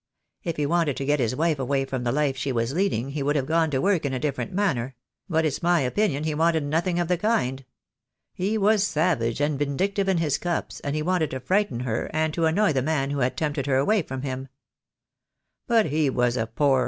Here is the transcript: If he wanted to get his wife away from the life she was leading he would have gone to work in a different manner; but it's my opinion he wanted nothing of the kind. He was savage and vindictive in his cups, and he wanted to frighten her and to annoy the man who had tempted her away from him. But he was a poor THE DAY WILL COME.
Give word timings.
If 0.43 0.57
he 0.57 0.65
wanted 0.65 0.97
to 0.97 1.05
get 1.05 1.19
his 1.19 1.35
wife 1.35 1.59
away 1.59 1.85
from 1.85 2.03
the 2.03 2.11
life 2.11 2.35
she 2.35 2.51
was 2.51 2.73
leading 2.73 3.11
he 3.11 3.21
would 3.21 3.35
have 3.35 3.45
gone 3.45 3.69
to 3.69 3.77
work 3.79 4.03
in 4.03 4.15
a 4.15 4.19
different 4.19 4.51
manner; 4.51 4.95
but 5.29 5.45
it's 5.45 5.61
my 5.61 5.81
opinion 5.81 6.23
he 6.23 6.33
wanted 6.33 6.63
nothing 6.63 6.97
of 6.99 7.07
the 7.07 7.19
kind. 7.19 7.63
He 8.33 8.57
was 8.57 8.81
savage 8.83 9.39
and 9.39 9.59
vindictive 9.59 10.09
in 10.09 10.17
his 10.17 10.39
cups, 10.39 10.79
and 10.79 10.95
he 10.95 11.03
wanted 11.03 11.29
to 11.29 11.39
frighten 11.39 11.81
her 11.81 12.09
and 12.15 12.33
to 12.33 12.47
annoy 12.47 12.73
the 12.73 12.81
man 12.81 13.11
who 13.11 13.19
had 13.19 13.37
tempted 13.37 13.67
her 13.67 13.77
away 13.77 14.01
from 14.01 14.23
him. 14.23 14.47
But 15.67 15.85
he 15.85 16.09
was 16.09 16.35
a 16.35 16.47
poor 16.47 16.47
THE 16.47 16.49
DAY 16.49 16.49
WILL 16.73 16.77
COME. 16.77 16.79